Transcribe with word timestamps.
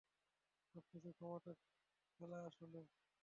সবকিছুই 0.75 1.13
ক্ষমতার 1.13 1.57
খেলা 2.15 2.39
আসলে। 2.47 2.81